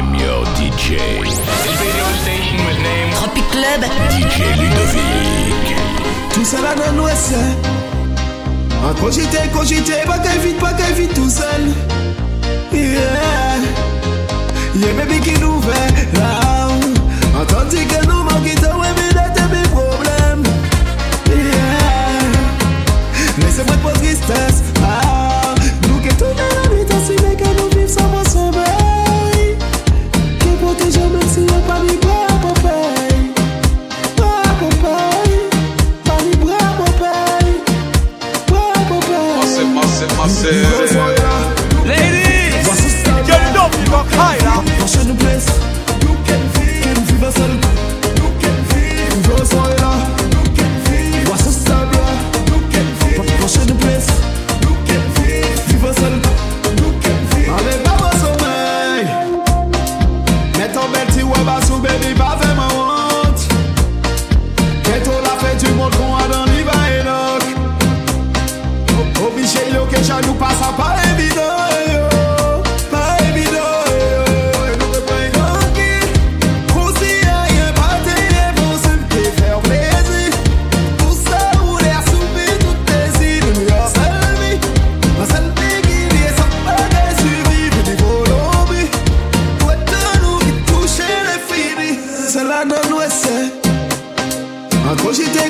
[0.00, 0.96] I'm your DJ.
[3.12, 3.80] Tropic Club.
[4.08, 5.76] DJ Ludovic.
[6.32, 7.34] Tout seul à la noise.
[8.82, 11.64] En cogité, cogité, pas qu'à vite, pas qu'à vite tout seul.
[12.72, 12.80] Yeah.
[14.74, 16.68] Yeah, baby qui nous fait là.
[17.38, 20.44] En tandis que nous manquons, ouais, mais là, t'as mes problèmes.
[21.28, 22.24] Yeah.
[23.36, 24.69] Mais c'est moi pas tristesse.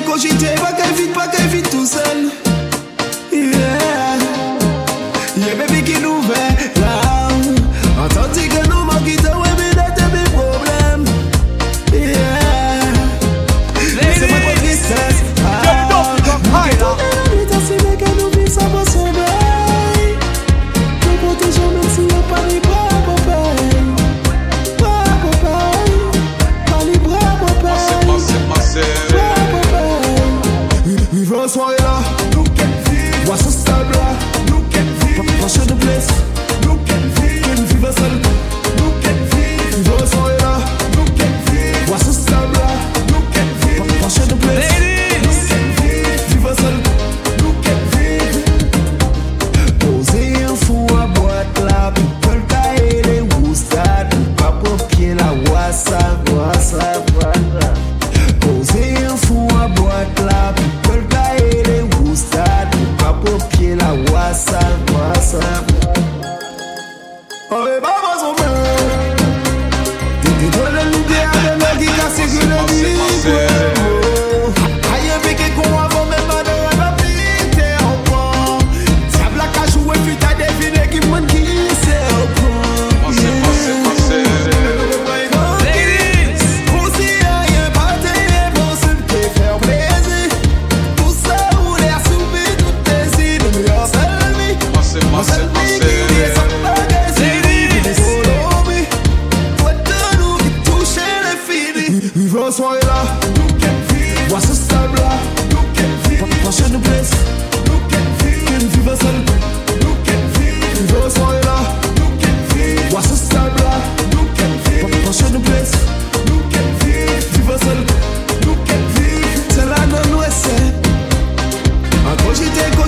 [0.01, 2.31] kay kojite, pa kay vit, pa kay vit tou sel
[3.31, 4.19] Yeah.
[5.37, 7.00] Yeah, baby ki nou ve la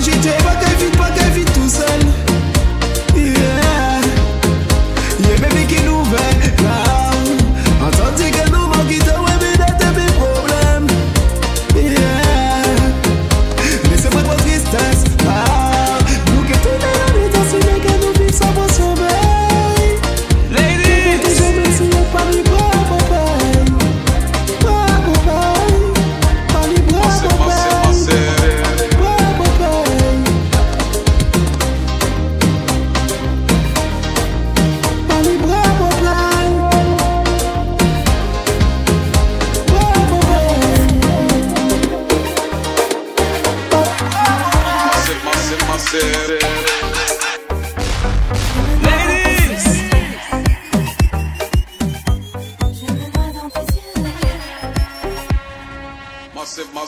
[0.04, 0.63] she take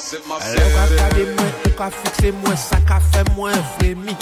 [0.09, 0.55] C'est ma soeur.
[0.55, 4.15] Elle a moi, elle a fixé moi, ça a fait moi frémi.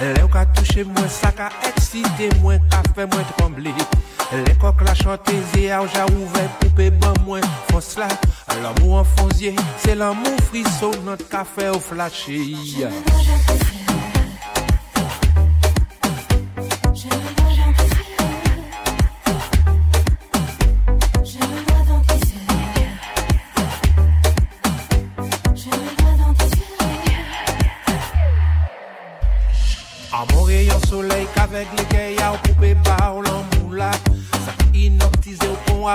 [0.00, 3.74] Elle a touché moi, ça a excité moi, ça a fait moi trembler.
[4.32, 8.06] Elle a coq la chanteuse et a ouvert, coupé ben moi, moi, force là.
[8.62, 12.28] L'amour enfoncé, c'est l'amour frisson, notre café au flash.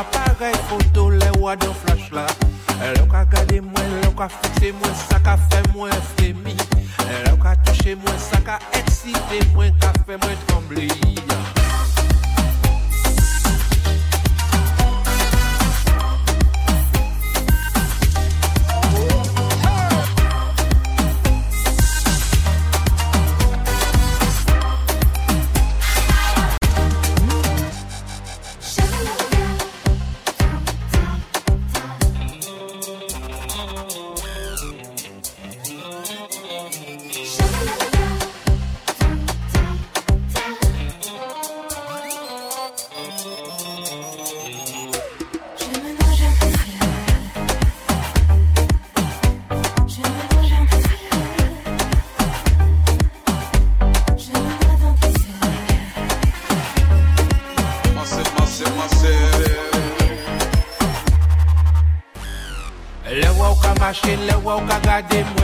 [0.09, 2.25] aparel foto le wadan flash la
[2.79, 6.55] Lè ou ka gade mwen, lè ou ka fikse mwen, sa ka fe mwen fremi
[7.05, 10.87] Lè ou ka touche mwen, sa ka eksite mwen, ka fe mwen trembli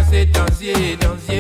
[0.10, 1.40] se dansye, dansye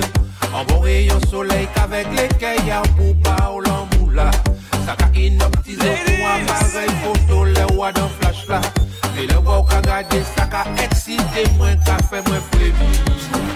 [0.53, 4.29] An bon rayon soleil kavek le kè ya pou ba ou lan moula
[4.85, 8.61] Sa ka inoptize pou aparey foto le wè dan flash la
[9.17, 13.54] E le ou ka gade, sa ka eksite mwen, ka fe mwen fremi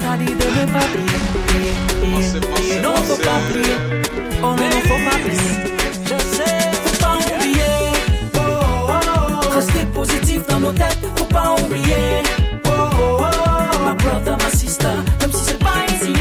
[0.00, 0.86] T'a dit de ne pas
[2.12, 3.76] massive, Non, faut pas plier.
[4.42, 5.52] Oh non, faut pas plier.
[6.04, 7.74] Je sais, faut pas oublier.
[8.34, 9.54] Oh, oh, oh.
[9.54, 12.22] Rester positif dans nos têtes, faut pas oublier.
[12.66, 13.84] Oh, oh, oh.
[13.84, 16.12] Ma brother, ma sister, même si c'est pas easy.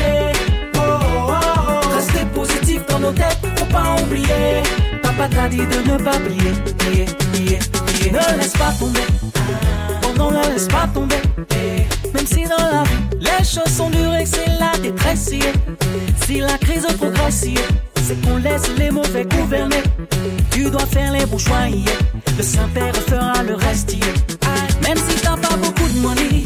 [0.75, 1.95] Oh, oh, oh.
[1.95, 4.63] Rester positif dans nos têtes, faut pas oublier.
[5.04, 6.54] Papa t'a dit de ne pas plier.
[6.80, 7.60] plier, plier,
[13.57, 15.31] et que c'est la détresse.
[16.25, 17.45] Si la crise progresse,
[18.03, 19.83] c'est qu'on laisse les mauvais gouverner.
[20.51, 21.67] Tu dois faire les bons choix,
[22.37, 23.95] le Saint-Père fera le reste.
[24.83, 26.43] Même si t'as pas beaucoup de money,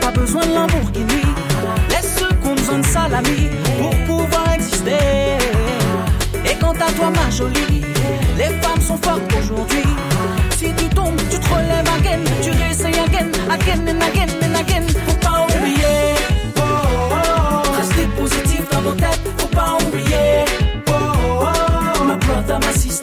[0.00, 1.22] pas besoin de Lamborghini.
[1.90, 3.48] Laisse ceux qui ont besoin de salami
[3.78, 5.36] pour pouvoir exister.
[6.50, 7.82] Et quant à toi, ma jolie,
[8.38, 9.91] les femmes sont fortes aujourd'hui.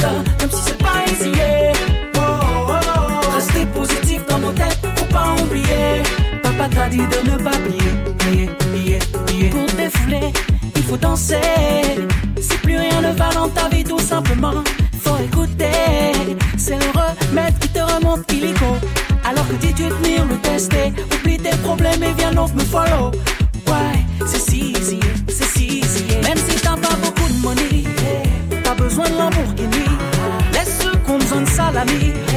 [0.02, 1.32] Même si c'est pas easy.
[1.32, 1.74] yeah.
[2.16, 3.66] Oh, oh, oh.
[3.74, 6.04] Positif dans nos têtes, faut pas oublier.
[6.44, 9.50] Papa t'a dit de ne pas plier, plier, plier.
[9.50, 10.34] Pour défouler,
[10.76, 11.36] il faut danser.
[12.42, 14.64] Si plus rien ne va dans ta vie, tout simplement,
[15.02, 15.72] faut écouter.
[16.58, 18.78] C'est le remède qui te remonte illico.
[19.24, 23.12] Alors que dis-tu venir le tester, oublie tes problèmes et viens donc me follow.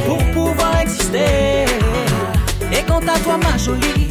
[0.05, 1.65] Pour pouvoir exister.
[2.71, 4.09] Et quant à toi, ma jolie,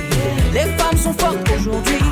[0.52, 2.04] les femmes sont fortes aujourd'hui.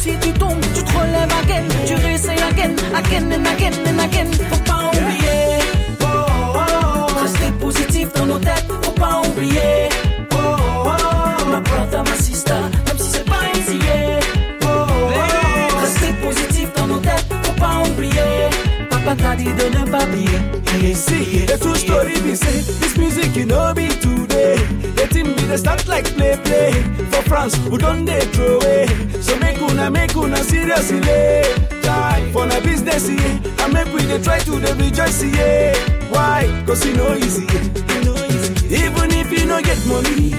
[0.00, 4.30] Si tu tombes, tu te relèves again, tu réessayes again, again and again and again.
[4.50, 5.58] Faut pas oublier.
[7.22, 9.88] Rester positif dans nos têtes, faut pas oublier.
[11.50, 12.52] Ma brother, ma sister,
[12.86, 13.78] même si c'est pas easy.
[15.80, 18.48] Rester positif dans nos têtes, faut pas oublier.
[18.90, 20.00] Papa t'a dit de ne pas.
[20.82, 21.44] You see,
[22.14, 24.56] the be say this music you know be today.
[24.96, 26.72] The thing be the start like play play
[27.10, 28.86] for France we don't they throw away.
[29.20, 31.00] So make una make una seriously.
[31.00, 35.74] Die for na business yeah, and make we dey try to dey rejoice yeah.
[36.10, 36.46] Why?
[36.66, 37.94] Cause you know easy, yeah.
[37.94, 38.74] you know easy.
[38.84, 40.30] Even if you no get money,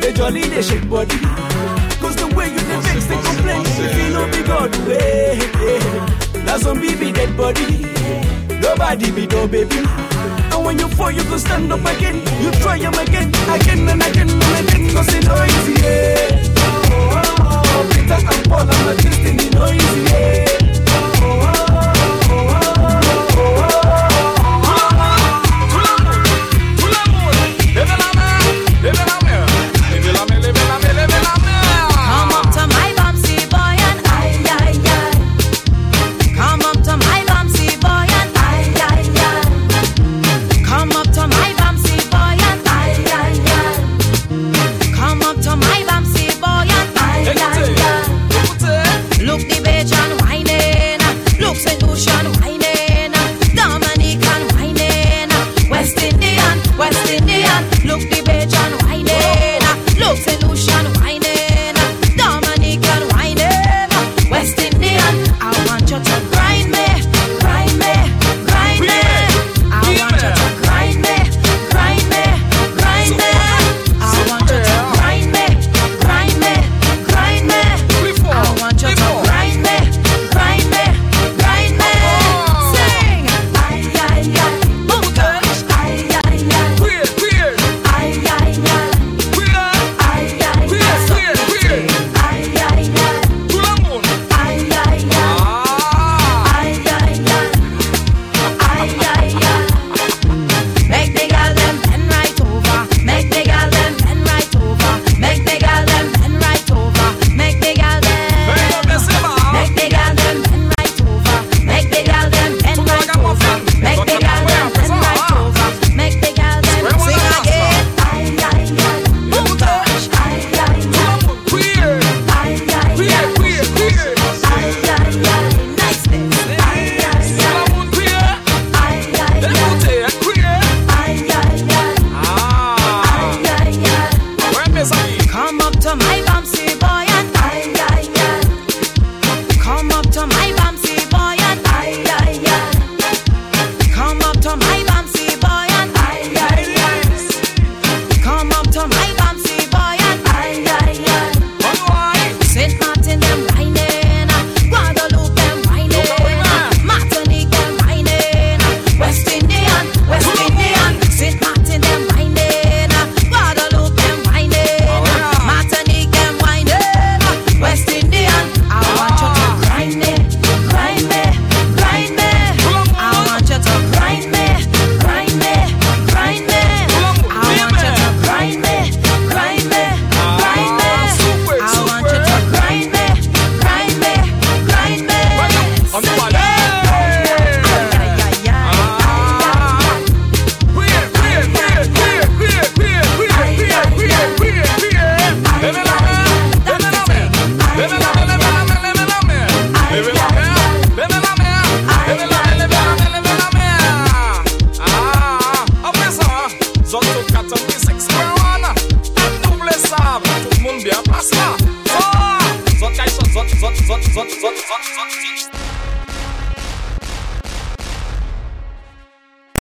[0.00, 1.16] they jolly they shake body.
[1.22, 1.96] Ah.
[2.00, 3.84] Cause the way you dey vex they complain ah.
[3.84, 6.44] if you no be God way.
[6.44, 7.86] Now some baby dead body.
[8.60, 9.78] Nobody be no baby.
[10.52, 12.16] And when you fall, you go stand up again.
[12.42, 14.94] You try them again, again and again and again.
[14.94, 16.52] Cause it no easy, yeah.
[16.56, 17.90] Oh, oh, oh.
[17.92, 20.59] Peter and Paul and the destiny no yeah.